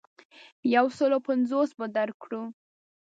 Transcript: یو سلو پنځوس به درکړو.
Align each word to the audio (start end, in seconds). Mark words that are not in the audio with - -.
یو 0.75 0.85
سلو 0.97 1.17
پنځوس 1.27 1.69
به 1.79 1.85
درکړو. 1.97 2.43